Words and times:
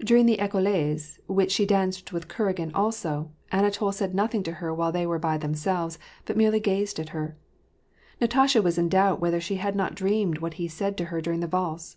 During 0.00 0.26
the 0.26 0.40
Ecossaise, 0.40 1.20
which 1.28 1.52
she 1.52 1.64
danced 1.64 2.12
with 2.12 2.26
Kuragin 2.26 2.72
also, 2.74 3.30
Anatol 3.52 3.92
said 3.94 4.12
nothing 4.12 4.42
to 4.42 4.54
her 4.54 4.74
while 4.74 4.90
they 4.90 5.06
were 5.06 5.20
by 5.20 5.38
themselves, 5.38 6.00
but 6.24 6.36
merely 6.36 6.58
gazed 6.58 6.98
at 6.98 7.10
her. 7.10 7.36
Natasha 8.20 8.60
was 8.60 8.76
in 8.76 8.88
doubt 8.88 9.20
whether 9.20 9.40
she 9.40 9.58
had 9.58 9.76
not 9.76 9.94
dreamed 9.94 10.38
what 10.38 10.54
he 10.54 10.66
said 10.66 10.96
to 10.96 11.04
her 11.14 11.20
during 11.20 11.38
the 11.38 11.46
valse. 11.46 11.94